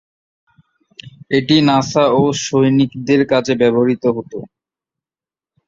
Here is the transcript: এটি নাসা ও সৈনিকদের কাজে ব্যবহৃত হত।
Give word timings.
এটি 1.31 1.55
নাসা 1.67 2.03
ও 2.13 2.31
সৈনিকদের 2.43 3.21
কাজে 3.31 3.53
ব্যবহৃত 3.61 4.03
হত। 4.15 4.31